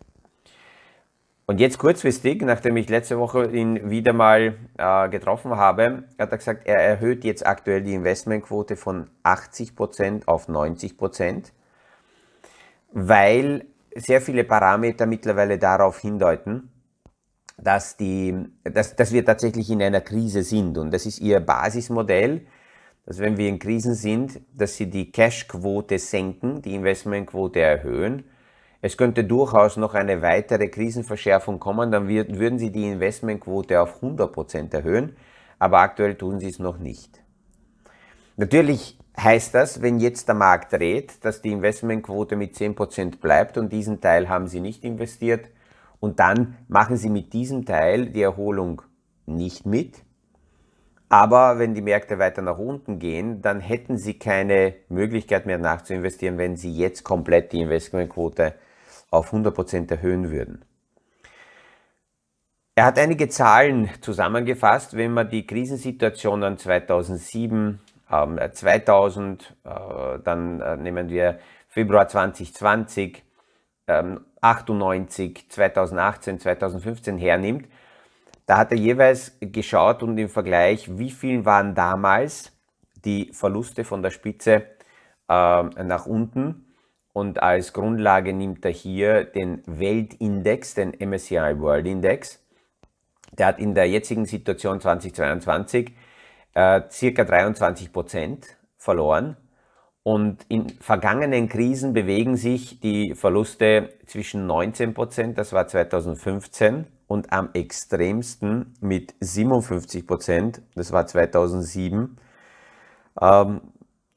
Und 1.46 1.60
jetzt 1.60 1.78
kurzfristig, 1.78 2.42
nachdem 2.42 2.78
ich 2.78 2.88
letzte 2.88 3.20
Woche 3.20 3.48
ihn 3.48 3.90
wieder 3.90 4.14
mal 4.14 4.56
äh, 4.78 5.10
getroffen 5.10 5.58
habe, 5.58 6.06
hat 6.18 6.32
er 6.32 6.38
gesagt, 6.38 6.66
er 6.66 6.78
erhöht 6.78 7.26
jetzt 7.26 7.46
aktuell 7.46 7.82
die 7.82 7.94
Investmentquote 7.94 8.78
von 8.78 9.10
80% 9.26 10.26
auf 10.26 10.48
90%, 10.48 11.52
weil 12.94 13.66
sehr 13.96 14.22
viele 14.22 14.44
Parameter 14.44 15.06
mittlerweile 15.06 15.58
darauf 15.58 16.00
hindeuten, 16.00 16.72
dass, 17.58 17.98
die, 17.98 18.36
dass, 18.64 18.96
dass 18.96 19.12
wir 19.12 19.24
tatsächlich 19.24 19.70
in 19.70 19.82
einer 19.82 20.02
Krise 20.02 20.44
sind. 20.44 20.78
Und 20.78 20.92
das 20.92 21.06
ist 21.06 21.20
ihr 21.20 21.40
Basismodell, 21.40 22.48
dass 23.06 23.20
wenn 23.20 23.38
wir 23.38 23.50
in 23.50 23.60
Krisen 23.60 23.94
sind, 23.94 24.42
dass 24.54 24.76
sie 24.76 24.90
die 24.90 25.12
Cashquote 25.12 26.00
senken, 26.00 26.62
die 26.62 26.76
Investmentquote 26.76 27.60
erhöhen 27.60 28.26
es 28.86 28.98
könnte 28.98 29.24
durchaus 29.24 29.78
noch 29.78 29.94
eine 29.94 30.22
weitere 30.22 30.68
Krisenverschärfung 30.68 31.58
kommen, 31.58 31.90
dann 31.90 32.10
wird, 32.10 32.38
würden 32.38 32.60
Sie 32.60 32.70
die 32.70 32.90
Investmentquote 32.90 33.80
auf 33.80 34.04
100% 34.04 34.74
erhöhen, 34.74 35.16
aber 35.58 35.80
aktuell 35.80 36.16
tun 36.16 36.42
Sie 36.42 36.50
es 36.50 36.60
noch 36.60 36.78
nicht. 36.78 37.24
Natürlich 38.36 39.00
heißt 39.18 39.54
das, 39.54 39.82
wenn 39.82 40.00
jetzt 40.00 40.28
der 40.28 40.36
Markt 40.36 40.74
dreht, 40.74 41.24
dass 41.24 41.42
die 41.42 41.52
Investmentquote 41.52 42.36
mit 42.36 42.56
10% 42.56 43.20
bleibt 43.20 43.58
und 43.58 43.72
diesen 43.72 44.02
Teil 44.02 44.30
haben 44.30 44.48
Sie 44.48 44.60
nicht 44.60 44.84
investiert 44.84 45.50
und 46.00 46.20
dann 46.20 46.58
machen 46.68 46.98
Sie 46.98 47.10
mit 47.10 47.34
diesem 47.34 47.66
Teil 47.66 48.08
die 48.08 48.22
Erholung 48.22 48.82
nicht 49.26 49.66
mit. 49.66 50.04
Aber 51.10 51.60
wenn 51.60 51.76
die 51.76 51.82
Märkte 51.82 52.18
weiter 52.18 52.42
nach 52.42 52.58
unten 52.58 52.98
gehen, 52.98 53.42
dann 53.42 53.60
hätten 53.60 53.98
Sie 53.98 54.18
keine 54.18 54.74
Möglichkeit 54.90 55.46
mehr 55.46 55.60
nachzuinvestieren, 55.60 56.40
wenn 56.40 56.58
Sie 56.58 56.76
jetzt 56.76 57.04
komplett 57.04 57.52
die 57.52 57.62
Investmentquote 57.62 58.56
auf 59.12 59.32
100% 59.32 59.92
erhöhen 59.92 60.32
würden. 60.32 60.66
Er 62.76 62.86
hat 62.86 62.98
einige 62.98 63.30
Zahlen 63.30 63.92
zusammengefasst, 64.02 64.98
wenn 64.98 65.14
man 65.14 65.30
die 65.30 65.46
Krisensituationen 65.46 66.58
2007, 66.58 67.54
ähm, 67.70 67.80
2000, 68.52 69.56
äh, 69.64 70.20
dann 70.24 70.62
äh, 70.62 70.78
nehmen 70.78 71.10
wir 71.10 71.40
Februar 71.68 72.08
2020, 72.08 73.24
ähm, 73.88 74.26
98, 74.42 75.50
2018, 75.50 76.40
2015 76.40 77.18
hernimmt, 77.18 77.68
da 78.46 78.58
hat 78.58 78.72
er 78.72 78.78
jeweils 78.78 79.38
geschaut 79.40 80.04
und 80.04 80.18
im 80.18 80.30
Vergleich, 80.30 80.98
wie 80.98 81.12
viel 81.12 81.46
waren 81.46 81.76
damals 81.76 82.52
die 83.06 83.32
Verluste 83.34 83.84
von 83.84 84.02
der 84.02 84.12
Spitze 84.12 84.64
äh, 85.30 85.64
nach 85.64 86.06
unten 86.06 86.74
und 87.14 87.42
als 87.42 87.74
Grundlage 87.74 88.34
nimmt 88.34 88.66
er 88.66 88.72
hier 88.72 89.24
den 89.24 89.62
Weltindex, 89.66 90.74
den 90.74 90.94
MSCI 91.00 91.60
World 91.60 91.88
Index. 91.88 92.40
Der 93.38 93.48
hat 93.48 93.60
in 93.60 93.76
der 93.76 93.88
jetzigen 93.88 94.26
Situation 94.26 94.82
2022 94.82 95.94
äh, 96.54 96.82
circa 96.90 97.24
23 97.24 97.92
Prozent 97.92 98.58
verloren. 98.78 99.38
Und 100.04 100.46
in 100.50 100.70
vergangenen 100.70 101.48
Krisen 101.48 101.94
bewegen 101.94 102.36
sich 102.36 102.82
die 102.82 103.16
Verluste 103.16 103.94
zwischen 104.06 104.46
19 104.48 104.94
Prozent, 104.94 105.38
das 105.38 105.54
war 105.54 105.68
2015, 105.68 106.88
und 107.08 107.32
am 107.32 107.50
extremsten 107.54 108.76
mit 108.82 109.14
57 109.22 110.06
Prozent, 110.06 110.62
das 110.76 110.92
war 110.92 111.08
2007, 111.08 112.18
ähm, 113.22 113.62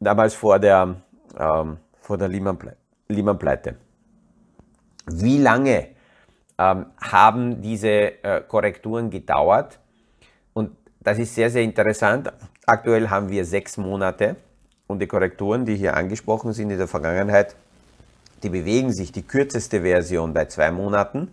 damals 0.00 0.34
vor 0.34 0.58
der, 0.58 0.96
ähm, 1.38 1.76
vor 2.00 2.18
der 2.18 2.28
Lehman-Pleite. 2.28 2.78
Lehman-Pleite. 3.08 3.76
Wie 5.06 5.38
lange 5.38 5.90
ähm, 6.58 6.86
haben 7.00 7.60
diese 7.60 8.24
äh, 8.24 8.42
Korrekturen 8.48 9.10
gedauert? 9.10 9.78
Das 11.06 11.20
ist 11.20 11.36
sehr, 11.36 11.50
sehr 11.50 11.62
interessant. 11.62 12.32
Aktuell 12.66 13.10
haben 13.10 13.28
wir 13.28 13.44
sechs 13.44 13.76
Monate 13.76 14.34
und 14.88 14.98
die 14.98 15.06
Korrekturen, 15.06 15.64
die 15.64 15.76
hier 15.76 15.94
angesprochen 15.96 16.52
sind 16.52 16.68
in 16.70 16.78
der 16.78 16.88
Vergangenheit, 16.88 17.54
die 18.42 18.48
bewegen 18.48 18.92
sich. 18.92 19.12
Die 19.12 19.22
kürzeste 19.22 19.82
Version 19.82 20.34
bei 20.34 20.46
zwei 20.46 20.72
Monaten, 20.72 21.30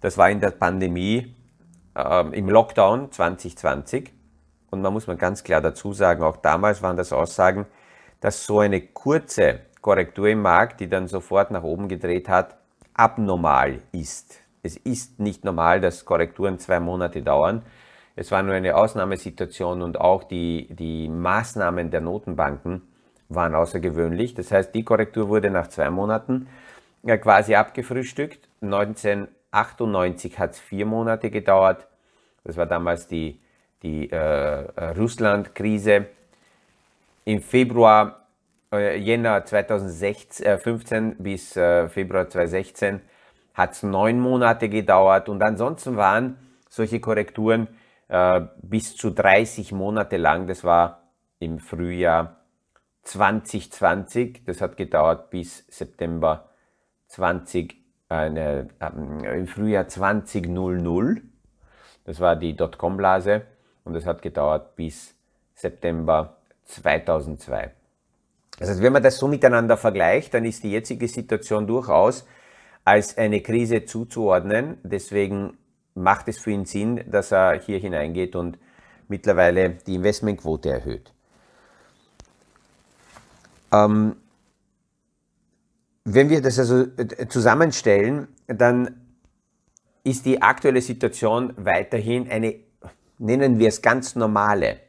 das 0.00 0.18
war 0.18 0.30
in 0.30 0.40
der 0.40 0.50
Pandemie 0.50 1.32
äh, 1.94 2.36
im 2.36 2.48
Lockdown 2.48 3.12
2020. 3.12 4.12
Und 4.72 4.82
man 4.82 4.92
muss 4.92 5.06
man 5.06 5.16
ganz 5.16 5.44
klar 5.44 5.60
dazu 5.60 5.92
sagen, 5.92 6.24
auch 6.24 6.38
damals 6.38 6.82
waren 6.82 6.96
das 6.96 7.12
Aussagen, 7.12 7.66
dass 8.18 8.44
so 8.44 8.58
eine 8.58 8.80
kurze 8.80 9.60
Korrektur 9.80 10.26
im 10.26 10.42
Markt, 10.42 10.80
die 10.80 10.88
dann 10.88 11.06
sofort 11.06 11.52
nach 11.52 11.62
oben 11.62 11.86
gedreht 11.86 12.28
hat, 12.28 12.56
abnormal 12.94 13.78
ist. 13.92 14.40
Es 14.64 14.76
ist 14.76 15.20
nicht 15.20 15.44
normal, 15.44 15.80
dass 15.80 16.04
Korrekturen 16.04 16.58
zwei 16.58 16.80
Monate 16.80 17.22
dauern. 17.22 17.62
Es 18.16 18.30
war 18.30 18.42
nur 18.42 18.54
eine 18.54 18.76
Ausnahmesituation 18.76 19.82
und 19.82 20.00
auch 20.00 20.24
die, 20.24 20.68
die 20.70 21.08
Maßnahmen 21.08 21.90
der 21.90 22.00
Notenbanken 22.00 22.82
waren 23.28 23.54
außergewöhnlich. 23.54 24.34
Das 24.34 24.52
heißt, 24.52 24.74
die 24.74 24.84
Korrektur 24.84 25.28
wurde 25.28 25.50
nach 25.50 25.66
zwei 25.68 25.90
Monaten 25.90 26.46
ja, 27.02 27.16
quasi 27.16 27.56
abgefrühstückt. 27.56 28.48
1998 28.62 30.38
hat 30.38 30.52
es 30.52 30.60
vier 30.60 30.86
Monate 30.86 31.30
gedauert. 31.30 31.88
Das 32.44 32.56
war 32.56 32.66
damals 32.66 33.08
die, 33.08 33.40
die 33.82 34.10
äh, 34.10 34.16
Russland-Krise. 34.96 36.06
Im 37.24 37.40
Februar 37.40 38.26
äh, 38.72 38.96
Jänner 38.98 39.44
2015 39.44 41.12
äh, 41.12 41.14
bis 41.18 41.56
äh, 41.56 41.88
Februar 41.88 42.28
2016 42.28 43.00
hat 43.54 43.72
es 43.72 43.82
neun 43.82 44.20
Monate 44.20 44.68
gedauert 44.68 45.28
und 45.28 45.42
ansonsten 45.42 45.96
waren 45.96 46.36
solche 46.68 47.00
Korrekturen 47.00 47.68
bis 48.62 48.96
zu 48.96 49.10
30 49.10 49.72
Monate 49.72 50.16
lang. 50.16 50.46
Das 50.46 50.64
war 50.64 51.02
im 51.38 51.58
Frühjahr 51.58 52.36
2020. 53.02 54.44
Das 54.44 54.60
hat 54.60 54.76
gedauert 54.76 55.30
bis 55.30 55.64
September 55.68 56.48
20, 57.08 57.76
äh, 58.10 58.66
im 59.38 59.46
Frühjahr 59.46 59.88
2000. 59.88 61.22
Das 62.04 62.20
war 62.20 62.36
die 62.36 62.56
Dotcom-Blase 62.56 63.42
und 63.84 63.94
das 63.94 64.04
hat 64.04 64.22
gedauert 64.22 64.76
bis 64.76 65.14
September 65.54 66.36
2002. 66.64 67.72
Also 68.60 68.82
wenn 68.82 68.92
man 68.92 69.02
das 69.02 69.18
so 69.18 69.28
miteinander 69.28 69.76
vergleicht, 69.76 70.34
dann 70.34 70.44
ist 70.44 70.62
die 70.62 70.70
jetzige 70.70 71.08
Situation 71.08 71.66
durchaus 71.66 72.26
als 72.84 73.16
eine 73.16 73.40
Krise 73.40 73.84
zuzuordnen. 73.84 74.78
Deswegen 74.82 75.56
macht 75.94 76.28
es 76.28 76.38
für 76.38 76.50
ihn 76.50 76.64
Sinn, 76.64 77.04
dass 77.10 77.32
er 77.32 77.60
hier 77.60 77.78
hineingeht 77.78 78.36
und 78.36 78.58
mittlerweile 79.08 79.70
die 79.70 79.96
Investmentquote 79.96 80.70
erhöht. 80.70 81.12
Ähm, 83.72 84.16
wenn 86.04 86.28
wir 86.28 86.42
das 86.42 86.58
also 86.58 86.82
äh, 86.96 87.28
zusammenstellen, 87.28 88.28
dann 88.46 89.00
ist 90.04 90.26
die 90.26 90.42
aktuelle 90.42 90.82
Situation 90.82 91.54
weiterhin 91.56 92.30
eine, 92.30 92.56
nennen 93.18 93.58
wir 93.58 93.68
es 93.68 93.80
ganz 93.80 94.14
normale, 94.14 94.80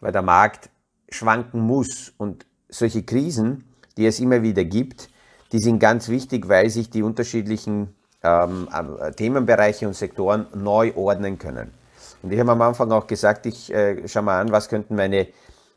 weil 0.00 0.12
der 0.12 0.22
Markt 0.22 0.70
schwanken 1.10 1.60
muss 1.60 2.12
und 2.16 2.46
solche 2.68 3.02
Krisen, 3.02 3.64
die 3.96 4.06
es 4.06 4.18
immer 4.18 4.42
wieder 4.42 4.64
gibt, 4.64 5.10
die 5.52 5.58
sind 5.58 5.78
ganz 5.78 6.08
wichtig, 6.08 6.48
weil 6.48 6.70
sich 6.70 6.90
die 6.90 7.02
unterschiedlichen 7.02 7.94
ähm, 8.26 8.68
äh, 9.00 9.12
Themenbereiche 9.12 9.86
und 9.86 9.94
Sektoren 9.94 10.46
neu 10.54 10.92
ordnen 10.94 11.38
können. 11.38 11.72
Und 12.22 12.32
ich 12.32 12.40
habe 12.40 12.52
am 12.52 12.62
Anfang 12.62 12.90
auch 12.92 13.06
gesagt, 13.06 13.46
ich 13.46 13.72
äh, 13.72 14.06
schaue 14.08 14.22
mal 14.24 14.40
an, 14.40 14.50
was 14.50 14.68
könnten 14.68 14.96
meine 14.96 15.28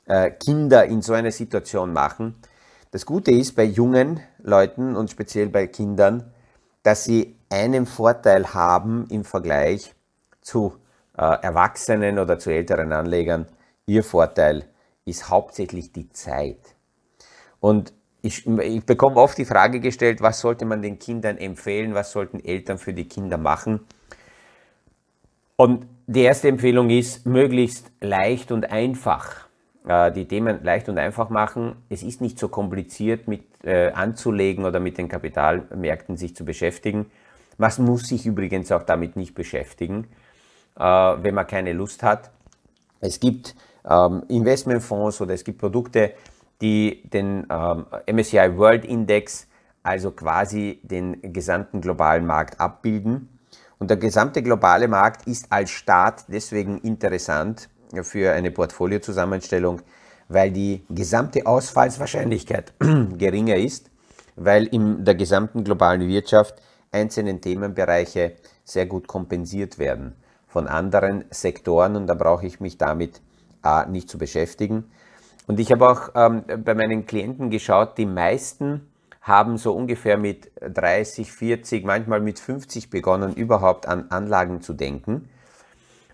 äh, 0.06 0.32
Kinder 0.32 0.86
in 0.86 1.02
so 1.02 1.14
einer 1.14 1.32
Situation 1.32 1.94
machen. 1.94 2.36
Das 2.92 3.06
Gute 3.06 3.32
ist 3.32 3.56
bei 3.56 3.66
jungen 3.66 4.20
Leuten 4.40 4.96
und 4.96 5.12
speziell 5.12 5.50
bei 5.50 5.68
Kindern, 5.68 6.34
dass 6.82 7.04
sie 7.04 7.36
einen 7.50 7.86
Vorteil 7.86 8.54
haben 8.54 9.06
im 9.10 9.24
Vergleich 9.24 9.94
zu 10.42 10.74
äh, 11.18 11.22
Erwachsenen 11.22 12.18
oder 12.18 12.40
zu 12.40 12.50
älteren 12.50 12.94
Anlegern. 12.94 13.46
Ihr 13.86 14.04
Vorteil 14.04 14.66
ist 15.06 15.30
hauptsächlich 15.30 15.92
die 15.92 16.10
Zeit. 16.10 16.76
Und 17.60 17.94
ich, 18.22 18.46
ich 18.46 18.84
bekomme 18.86 19.18
oft 19.18 19.38
die 19.38 19.46
Frage 19.46 19.80
gestellt, 19.80 20.22
was 20.22 20.40
sollte 20.40 20.66
man 20.66 20.82
den 20.82 21.00
Kindern 21.00 21.38
empfehlen, 21.38 21.94
was 21.94 22.12
sollten 22.12 22.44
Eltern 22.44 22.78
für 22.78 22.94
die 22.94 23.08
Kinder 23.08 23.38
machen. 23.38 23.82
Und 25.56 25.88
die 26.08 26.22
erste 26.22 26.48
Empfehlung 26.48 26.90
ist, 26.90 27.26
möglichst 27.26 27.92
leicht 28.02 28.52
und 28.52 28.72
einfach 28.72 29.48
äh, 29.88 30.12
die 30.12 30.26
Themen 30.26 30.64
leicht 30.64 30.90
und 30.90 30.98
einfach 30.98 31.30
machen. 31.30 31.76
Es 31.90 32.04
ist 32.04 32.22
nicht 32.22 32.40
so 32.40 32.48
kompliziert 32.48 33.28
mit 33.28 33.44
äh, 33.64 33.92
anzulegen 33.92 34.66
oder 34.66 34.80
mit 34.80 34.98
den 34.98 35.10
Kapitalmärkten 35.10 36.18
sich 36.18 36.36
zu 36.36 36.46
beschäftigen. 36.46 37.08
Man 37.58 37.72
muss 37.80 38.08
sich 38.08 38.26
übrigens 38.26 38.72
auch 38.72 38.84
damit 38.84 39.18
nicht 39.18 39.36
beschäftigen, 39.36 40.08
äh, 40.78 40.84
wenn 40.84 41.36
man 41.36 41.46
keine 41.46 41.74
Lust 41.74 42.04
hat. 42.04 42.32
Es 43.02 43.20
gibt 43.20 43.56
ähm, 43.90 44.24
Investmentfonds 44.30 45.22
oder 45.22 45.34
es 45.34 45.44
gibt 45.44 45.60
Produkte, 45.60 46.14
die 46.62 47.10
den 47.10 47.48
ähm, 47.50 47.86
MSCI 48.12 48.58
World 48.58 48.86
Index, 48.86 49.48
also 49.84 50.12
quasi 50.12 50.80
den 50.84 51.34
gesamten 51.34 51.82
globalen 51.82 52.26
Markt 52.26 52.60
abbilden. 52.60 53.30
Und 53.78 53.90
der 53.90 53.98
gesamte 53.98 54.44
globale 54.44 54.88
Markt 54.88 55.26
ist 55.28 55.52
als 55.52 55.72
Staat 55.72 56.26
deswegen 56.28 56.80
interessant 56.80 57.70
für 58.04 58.34
eine 58.34 58.52
Portfoliozusammenstellung, 58.52 59.82
weil 60.28 60.52
die 60.52 60.84
gesamte 60.90 61.46
Ausfallswahrscheinlichkeit 61.46 62.74
geringer 63.18 63.56
ist, 63.56 63.90
weil 64.36 64.66
in 64.68 65.06
der 65.06 65.16
gesamten 65.16 65.64
globalen 65.64 66.08
Wirtschaft 66.08 66.62
einzelne 66.92 67.40
Themenbereiche 67.40 68.34
sehr 68.64 68.86
gut 68.86 69.08
kompensiert 69.08 69.80
werden 69.80 70.16
von 70.48 70.68
anderen 70.68 71.26
Sektoren 71.30 71.96
und 71.96 72.08
da 72.08 72.16
brauche 72.16 72.46
ich 72.46 72.60
mich 72.60 72.78
damit 72.78 73.22
äh, 73.64 73.88
nicht 73.88 74.10
zu 74.10 74.18
beschäftigen. 74.18 74.92
Und 75.50 75.60
ich 75.60 75.72
habe 75.72 75.90
auch 75.90 76.10
ähm, 76.14 76.44
bei 76.64 76.76
meinen 76.76 77.08
Klienten 77.08 77.50
geschaut, 77.50 77.98
die 77.98 78.06
meisten 78.06 78.88
haben 79.24 79.58
so 79.58 79.74
ungefähr 79.74 80.16
mit 80.16 80.52
30, 80.62 81.32
40, 81.32 81.84
manchmal 81.84 82.20
mit 82.20 82.38
50 82.38 82.92
begonnen, 82.92 83.34
überhaupt 83.34 83.88
an 83.88 84.12
Anlagen 84.12 84.62
zu 84.62 84.74
denken. 84.74 85.28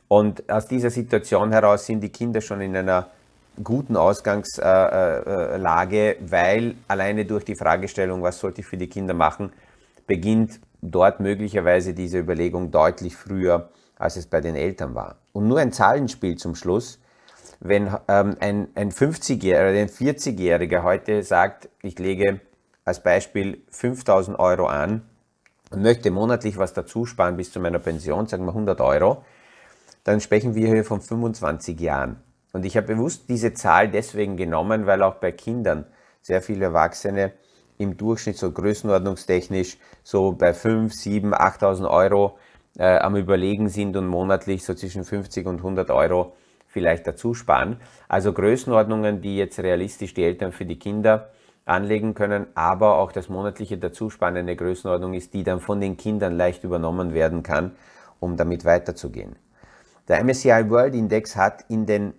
Und 0.07 0.49
aus 0.49 0.67
dieser 0.67 0.89
Situation 0.89 1.51
heraus 1.51 1.85
sind 1.85 1.99
die 1.99 2.13
Kinder 2.13 2.39
schon 2.39 2.61
in 2.61 2.77
einer 2.77 3.09
guten 3.61 3.97
Ausgangslage, 3.97 6.15
weil 6.21 6.75
alleine 6.87 7.25
durch 7.25 7.43
die 7.43 7.55
Fragestellung, 7.55 8.23
was 8.23 8.39
sollte 8.39 8.61
ich 8.61 8.67
für 8.67 8.77
die 8.77 8.87
Kinder 8.87 9.13
machen, 9.13 9.51
beginnt 10.07 10.61
dort 10.81 11.19
möglicherweise 11.19 11.93
diese 11.93 12.19
Überlegung 12.19 12.71
deutlich 12.71 13.17
früher, 13.17 13.67
als 13.97 14.15
es 14.15 14.27
bei 14.27 14.39
den 14.39 14.55
Eltern 14.55 14.95
war. 14.95 15.17
Und 15.33 15.49
nur 15.49 15.59
ein 15.59 15.73
Zahlenspiel 15.73 16.37
zum 16.37 16.55
Schluss 16.55 16.99
wenn 17.59 17.87
ähm, 18.07 18.35
ein, 18.39 18.67
ein 18.75 18.91
50-Jähriger 18.91 19.71
oder 19.71 19.79
ein 19.79 19.89
40-Jähriger 19.89 20.83
heute 20.83 21.23
sagt, 21.23 21.69
ich 21.81 21.97
lege 21.99 22.41
als 22.83 23.01
Beispiel 23.01 23.63
5000 23.69 24.37
Euro 24.39 24.67
an 24.67 25.01
und 25.71 25.81
möchte 25.81 26.11
monatlich 26.11 26.57
was 26.57 26.73
dazu 26.73 27.05
sparen 27.05 27.37
bis 27.37 27.51
zu 27.51 27.59
meiner 27.59 27.79
Pension, 27.79 28.27
sagen 28.27 28.45
wir 28.45 28.49
100 28.49 28.79
Euro, 28.81 29.23
dann 30.03 30.21
sprechen 30.21 30.55
wir 30.55 30.67
hier 30.67 30.85
von 30.85 31.01
25 31.01 31.79
Jahren. 31.79 32.17
Und 32.53 32.65
ich 32.65 32.77
habe 32.77 32.87
bewusst 32.87 33.27
diese 33.27 33.53
Zahl 33.53 33.89
deswegen 33.89 34.37
genommen, 34.37 34.85
weil 34.85 35.01
auch 35.03 35.15
bei 35.15 35.31
Kindern 35.31 35.85
sehr 36.21 36.41
viele 36.41 36.65
Erwachsene 36.65 37.33
im 37.77 37.97
Durchschnitt 37.97 38.37
so 38.37 38.51
größenordnungstechnisch 38.51 39.77
so 40.03 40.31
bei 40.31 40.53
5, 40.53 40.93
7, 40.93 41.33
8.000 41.33 41.89
Euro 41.89 42.37
äh, 42.77 42.97
am 42.97 43.15
Überlegen 43.15 43.67
sind 43.67 43.97
und 43.97 44.07
monatlich 44.07 44.63
so 44.63 44.73
zwischen 44.73 45.03
50 45.03 45.45
und 45.47 45.57
100 45.57 45.89
Euro 45.91 46.35
vielleicht 46.75 47.07
dazu 47.07 47.33
sparen. 47.33 47.77
Also 48.09 48.33
Größenordnungen, 48.33 49.21
die 49.21 49.37
jetzt 49.37 49.59
realistisch 49.59 50.13
die 50.13 50.25
Eltern 50.25 50.51
für 50.51 50.65
die 50.65 50.77
Kinder 50.77 51.29
anlegen 51.63 52.13
können, 52.13 52.47
aber 52.53 52.97
auch 52.97 53.13
das 53.13 53.29
monatliche 53.29 53.77
Dazusparen 53.77 54.35
eine 54.35 54.57
Größenordnung 54.57 55.13
ist, 55.13 55.33
die 55.33 55.45
dann 55.45 55.61
von 55.61 55.79
den 55.79 55.95
Kindern 55.95 56.35
leicht 56.35 56.65
übernommen 56.65 57.13
werden 57.13 57.43
kann, 57.43 57.71
um 58.19 58.35
damit 58.35 58.65
weiterzugehen. 58.65 59.37
Der 60.09 60.21
MSCI 60.21 60.69
World 60.69 60.95
Index 60.95 61.37
hat 61.37 61.63
in 61.69 61.85
den 61.85 62.13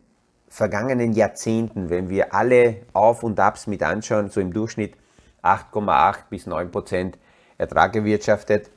vergangenen 0.49 1.12
Jahrzehnten, 1.12 1.90
wenn 1.90 2.09
wir 2.09 2.33
alle 2.33 2.77
Auf 2.95 3.25
und 3.25 3.38
Abs 3.38 3.66
mit 3.66 3.83
anschauen, 3.83 4.31
so 4.31 4.40
im 4.40 4.55
Durchschnitt 4.55 4.95
8,8 5.42 6.31
bis 6.31 6.47
9 6.47 6.71
Prozent 6.71 7.19
Ertrag 7.59 7.92
gewirtschaftet 7.92 8.71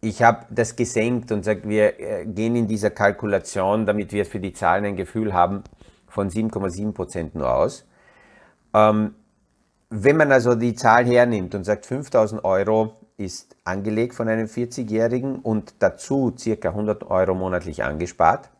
ich 0.00 0.22
habe 0.22 0.46
das 0.50 0.76
gesenkt 0.76 1.32
und 1.32 1.44
sage, 1.44 1.68
wir 1.68 1.98
äh, 1.98 2.26
gehen 2.26 2.56
in 2.56 2.68
dieser 2.68 2.90
Kalkulation, 2.90 3.86
damit 3.86 4.12
wir 4.12 4.26
für 4.26 4.40
die 4.40 4.52
Zahlen 4.52 4.84
ein 4.84 4.96
Gefühl 4.96 5.32
haben, 5.32 5.64
von 6.06 6.30
7,7 6.30 6.92
Prozent 6.92 7.34
nur 7.34 7.52
aus. 7.52 7.84
Ähm, 8.74 9.14
wenn 9.90 10.16
man 10.16 10.32
also 10.32 10.54
die 10.54 10.74
Zahl 10.74 11.04
hernimmt 11.04 11.54
und 11.54 11.64
sagt, 11.64 11.86
5000 11.86 12.44
Euro 12.44 12.94
ist 13.16 13.56
angelegt 13.64 14.14
von 14.14 14.28
einem 14.28 14.46
40-Jährigen 14.46 15.36
und 15.36 15.74
dazu 15.78 16.34
circa 16.36 16.70
100 16.70 17.10
Euro 17.10 17.34
monatlich 17.34 17.82
angespart, 17.82 18.50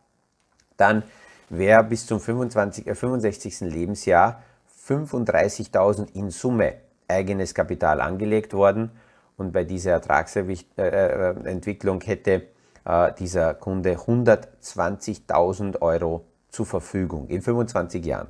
dann 0.77 1.03
wäre 1.49 1.83
bis 1.83 2.05
zum 2.05 2.19
25, 2.19 2.87
äh, 2.87 2.95
65. 2.95 3.61
Lebensjahr 3.61 4.43
35.000 4.87 6.15
in 6.15 6.29
Summe 6.29 6.75
eigenes 7.07 7.53
Kapital 7.53 8.01
angelegt 8.01 8.53
worden 8.53 8.91
und 9.37 9.53
bei 9.53 9.63
dieser 9.63 9.91
Ertragsentwicklung 9.91 12.01
hätte 12.01 12.47
äh, 12.85 13.13
dieser 13.13 13.53
Kunde 13.53 13.95
120.000 13.95 15.81
Euro 15.81 16.25
zur 16.49 16.65
Verfügung 16.65 17.27
in 17.27 17.41
25 17.41 18.05
Jahren. 18.05 18.27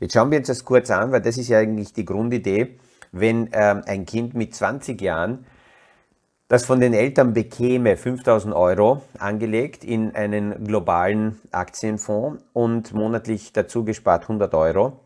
Jetzt 0.00 0.14
schauen 0.14 0.30
wir 0.30 0.38
uns 0.38 0.48
das 0.48 0.64
kurz 0.64 0.90
an, 0.90 1.12
weil 1.12 1.20
das 1.20 1.38
ist 1.38 1.48
ja 1.48 1.58
eigentlich 1.58 1.92
die 1.92 2.04
Grundidee, 2.04 2.78
wenn 3.12 3.50
ähm, 3.52 3.82
ein 3.86 4.06
Kind 4.06 4.34
mit 4.34 4.54
20 4.54 5.00
Jahren 5.00 5.46
das 6.48 6.66
von 6.66 6.80
den 6.80 6.92
Eltern 6.92 7.32
bekäme 7.32 7.96
5000 7.96 8.54
Euro 8.54 9.02
angelegt 9.18 9.84
in 9.84 10.14
einen 10.14 10.64
globalen 10.64 11.40
Aktienfonds 11.50 12.42
und 12.52 12.92
monatlich 12.92 13.52
dazu 13.52 13.84
gespart 13.84 14.24
100 14.24 14.52
Euro, 14.54 15.00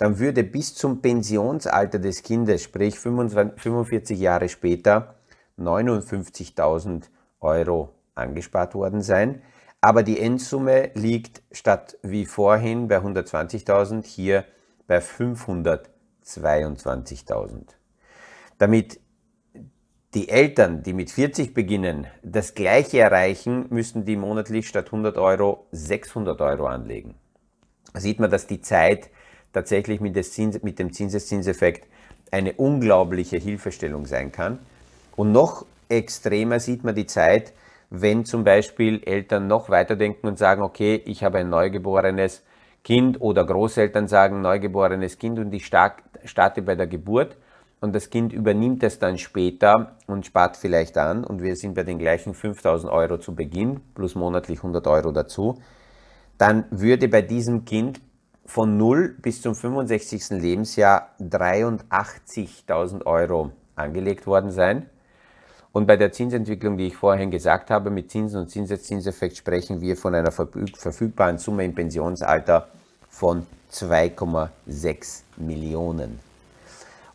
dann 0.00 0.18
würde 0.18 0.42
bis 0.42 0.74
zum 0.74 1.00
Pensionsalter 1.02 1.98
des 1.98 2.22
Kindes, 2.22 2.62
sprich 2.62 2.98
45 2.98 4.18
Jahre 4.18 4.48
später, 4.48 5.16
59.000 5.58 7.10
Euro 7.40 7.92
angespart 8.14 8.74
worden 8.74 9.02
sein. 9.02 9.42
Aber 9.82 10.02
die 10.02 10.18
Endsumme 10.18 10.90
liegt 10.94 11.42
statt 11.52 11.98
wie 12.02 12.24
vorhin 12.24 12.88
bei 12.88 12.96
120.000 12.96 14.06
hier 14.06 14.46
bei 14.86 15.00
522.000. 15.00 17.74
Damit 18.56 19.00
die 20.14 20.30
Eltern, 20.30 20.82
die 20.82 20.94
mit 20.94 21.10
40 21.10 21.52
beginnen, 21.52 22.06
das 22.22 22.54
gleiche 22.54 23.00
erreichen, 23.00 23.66
müssen 23.68 24.06
die 24.06 24.16
monatlich 24.16 24.66
statt 24.66 24.86
100 24.86 25.18
Euro 25.18 25.66
600 25.72 26.40
Euro 26.40 26.68
anlegen. 26.68 27.16
Da 27.92 28.00
sieht 28.00 28.18
man, 28.18 28.30
dass 28.30 28.46
die 28.46 28.62
Zeit 28.62 29.10
tatsächlich 29.52 30.00
mit, 30.00 30.22
Zins, 30.24 30.62
mit 30.62 30.78
dem 30.78 30.92
Zinseszinseffekt 30.92 31.86
eine 32.30 32.52
unglaubliche 32.52 33.36
Hilfestellung 33.36 34.06
sein 34.06 34.32
kann. 34.32 34.58
Und 35.16 35.32
noch 35.32 35.66
extremer 35.88 36.60
sieht 36.60 36.84
man 36.84 36.94
die 36.94 37.06
Zeit, 37.06 37.52
wenn 37.90 38.24
zum 38.24 38.44
Beispiel 38.44 39.02
Eltern 39.04 39.48
noch 39.48 39.68
weiterdenken 39.68 40.28
und 40.28 40.38
sagen, 40.38 40.62
okay, 40.62 41.02
ich 41.04 41.24
habe 41.24 41.38
ein 41.38 41.50
Neugeborenes, 41.50 42.42
Kind 42.82 43.20
oder 43.20 43.44
Großeltern 43.44 44.08
sagen 44.08 44.40
neugeborenes 44.40 45.18
Kind 45.18 45.38
und 45.38 45.52
ich 45.52 45.66
starte 45.66 46.62
bei 46.62 46.74
der 46.74 46.86
Geburt. 46.86 47.36
Und 47.80 47.94
das 47.94 48.10
Kind 48.10 48.32
übernimmt 48.32 48.82
es 48.82 48.98
dann 48.98 49.16
später 49.16 49.96
und 50.06 50.26
spart 50.26 50.56
vielleicht 50.56 50.98
an. 50.98 51.24
Und 51.24 51.42
wir 51.42 51.56
sind 51.56 51.74
bei 51.74 51.82
den 51.82 51.98
gleichen 51.98 52.34
5000 52.34 52.92
Euro 52.92 53.18
zu 53.18 53.34
Beginn 53.34 53.80
plus 53.94 54.14
monatlich 54.14 54.58
100 54.58 54.86
Euro 54.86 55.12
dazu, 55.12 55.58
dann 56.36 56.64
würde 56.70 57.08
bei 57.08 57.22
diesem 57.22 57.64
Kind 57.64 58.00
von 58.50 58.76
0 58.76 59.14
bis 59.22 59.42
zum 59.42 59.54
65. 59.54 60.30
Lebensjahr 60.30 61.10
83.000 61.20 63.06
Euro 63.06 63.52
angelegt 63.76 64.26
worden 64.26 64.50
sein. 64.50 64.86
Und 65.70 65.86
bei 65.86 65.96
der 65.96 66.10
Zinsentwicklung, 66.10 66.76
die 66.76 66.88
ich 66.88 66.96
vorhin 66.96 67.30
gesagt 67.30 67.70
habe, 67.70 67.90
mit 67.90 68.10
Zinsen 68.10 68.40
und 68.40 68.50
Zinseszinseffekt 68.50 69.36
sprechen 69.36 69.80
wir 69.80 69.96
von 69.96 70.16
einer 70.16 70.32
verfügbaren 70.32 71.38
Summe 71.38 71.64
im 71.64 71.76
Pensionsalter 71.76 72.66
von 73.08 73.46
2,6 73.70 75.22
Millionen. 75.36 76.18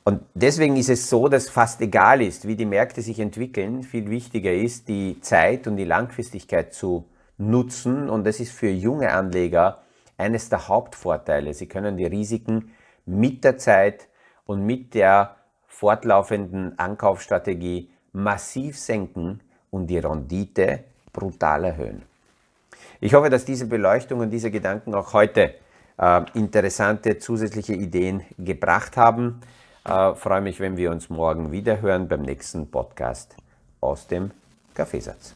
Und 0.05 0.21
deswegen 0.35 0.77
ist 0.77 0.89
es 0.89 1.09
so, 1.09 1.27
dass 1.27 1.49
fast 1.49 1.81
egal 1.81 2.21
ist, 2.21 2.47
wie 2.47 2.55
die 2.55 2.65
Märkte 2.65 3.01
sich 3.01 3.19
entwickeln, 3.19 3.83
viel 3.83 4.09
wichtiger 4.09 4.53
ist, 4.53 4.87
die 4.87 5.19
Zeit 5.19 5.67
und 5.67 5.75
die 5.75 5.83
Langfristigkeit 5.83 6.73
zu 6.73 7.03
nutzen. 7.37 8.09
Und 8.09 8.23
das 8.23 8.39
ist 8.39 8.53
für 8.53 8.69
junge 8.69 9.11
Anleger 9.11 9.79
eines 10.17 10.49
der 10.49 10.67
Hauptvorteile. 10.67 11.53
Sie 11.53 11.67
können 11.67 11.97
die 11.97 12.05
Risiken 12.05 12.71
mit 13.05 13.43
der 13.43 13.57
Zeit 13.57 14.07
und 14.45 14.65
mit 14.65 14.93
der 14.93 15.35
fortlaufenden 15.67 16.77
Ankaufsstrategie 16.79 17.89
massiv 18.13 18.79
senken 18.79 19.41
und 19.71 19.87
die 19.87 19.97
Rendite 19.97 20.85
brutal 21.11 21.65
erhöhen. 21.65 22.03
Ich 23.01 23.13
hoffe, 23.13 23.29
dass 23.29 23.45
diese 23.45 23.67
Beleuchtung 23.67 24.21
und 24.21 24.29
diese 24.29 24.51
Gedanken 24.51 24.95
auch 24.95 25.13
heute 25.13 25.55
äh, 25.97 26.21
interessante 26.33 27.17
zusätzliche 27.17 27.73
Ideen 27.73 28.23
gebracht 28.37 28.97
haben. 28.97 29.41
Äh, 29.83 30.15
freue 30.15 30.41
mich, 30.41 30.59
wenn 30.59 30.77
wir 30.77 30.91
uns 30.91 31.09
morgen 31.09 31.51
wieder 31.51 31.81
hören 31.81 32.07
beim 32.07 32.21
nächsten 32.21 32.69
Podcast 32.71 33.35
aus 33.81 34.07
dem 34.07 34.31
Kaffeesatz. 34.73 35.35